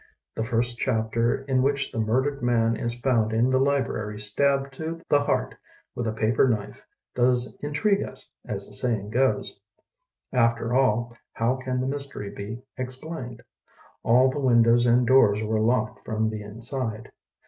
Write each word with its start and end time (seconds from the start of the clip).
The 0.33 0.43
first 0.43 0.79
chap 0.79 1.13
ter 1.13 1.43
in 1.43 1.61
which 1.61 1.91
the 1.91 1.99
murdered 1.99 2.41
man 2.41 2.75
is 2.75 2.99
found 3.01 3.31
in 3.33 3.51
the 3.51 3.59
library 3.59 4.17
stabbed 4.19 4.73
to 4.73 4.99
the 5.09 5.21
heart 5.21 5.53
with 5.93 6.07
a 6.07 6.11
paper 6.11 6.47
knife 6.47 6.83
does 7.13 7.55
intrigue 7.61 8.01
us, 8.01 8.27
as 8.43 8.65
the 8.65 8.73
saying 8.73 9.11
goes. 9.11 9.59
After 10.33 10.73
all 10.73 11.13
how 11.33 11.55
can 11.57 11.79
the 11.81 11.87
mystery 11.87 12.31
be 12.31 12.63
explained? 12.79 13.43
All 14.01 14.31
the 14.31 14.39
windows 14.39 14.87
and 14.87 15.05
doors 15.05 15.43
were 15.43 15.61
locked 15.61 16.03
from 16.03 16.31
the 16.31 16.41
inside. 16.41 17.11